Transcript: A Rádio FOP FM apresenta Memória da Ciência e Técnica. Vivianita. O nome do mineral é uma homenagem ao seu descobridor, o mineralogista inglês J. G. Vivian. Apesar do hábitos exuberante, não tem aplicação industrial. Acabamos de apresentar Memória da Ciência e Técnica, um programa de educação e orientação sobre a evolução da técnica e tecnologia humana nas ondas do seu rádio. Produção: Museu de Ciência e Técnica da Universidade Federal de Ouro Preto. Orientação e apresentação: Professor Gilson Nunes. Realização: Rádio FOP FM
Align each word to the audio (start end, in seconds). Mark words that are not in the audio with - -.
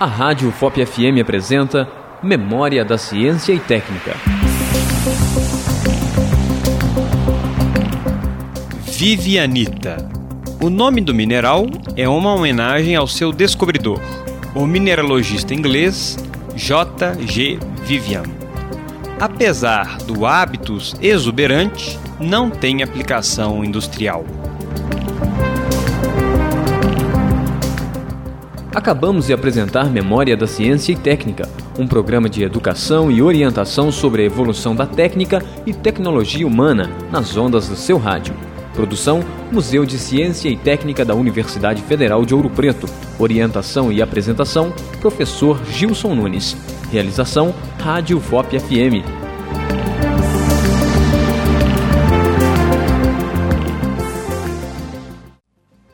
A 0.00 0.06
Rádio 0.06 0.52
FOP 0.52 0.86
FM 0.86 1.20
apresenta 1.20 1.88
Memória 2.22 2.84
da 2.84 2.96
Ciência 2.96 3.52
e 3.52 3.58
Técnica. 3.58 4.14
Vivianita. 8.96 10.08
O 10.62 10.70
nome 10.70 11.00
do 11.00 11.12
mineral 11.12 11.66
é 11.96 12.08
uma 12.08 12.32
homenagem 12.32 12.94
ao 12.94 13.08
seu 13.08 13.32
descobridor, 13.32 14.00
o 14.54 14.64
mineralogista 14.64 15.52
inglês 15.52 16.16
J. 16.54 17.16
G. 17.26 17.58
Vivian. 17.82 18.22
Apesar 19.18 19.98
do 20.04 20.24
hábitos 20.24 20.94
exuberante, 21.02 21.98
não 22.20 22.50
tem 22.50 22.84
aplicação 22.84 23.64
industrial. 23.64 24.24
Acabamos 28.74 29.26
de 29.26 29.32
apresentar 29.32 29.90
Memória 29.90 30.36
da 30.36 30.46
Ciência 30.46 30.92
e 30.92 30.96
Técnica, 30.96 31.48
um 31.78 31.86
programa 31.86 32.28
de 32.28 32.44
educação 32.44 33.10
e 33.10 33.22
orientação 33.22 33.90
sobre 33.90 34.22
a 34.22 34.24
evolução 34.26 34.76
da 34.76 34.86
técnica 34.86 35.42
e 35.66 35.72
tecnologia 35.72 36.46
humana 36.46 36.90
nas 37.10 37.36
ondas 37.36 37.66
do 37.66 37.76
seu 37.76 37.96
rádio. 37.96 38.34
Produção: 38.74 39.24
Museu 39.50 39.86
de 39.86 39.98
Ciência 39.98 40.50
e 40.50 40.56
Técnica 40.56 41.04
da 41.04 41.14
Universidade 41.14 41.80
Federal 41.82 42.24
de 42.24 42.34
Ouro 42.34 42.50
Preto. 42.50 42.86
Orientação 43.18 43.90
e 43.90 44.02
apresentação: 44.02 44.72
Professor 45.00 45.58
Gilson 45.72 46.14
Nunes. 46.14 46.56
Realização: 46.92 47.54
Rádio 47.78 48.20
FOP 48.20 48.58
FM 48.60 49.27